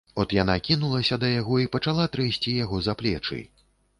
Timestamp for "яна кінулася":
0.35-1.19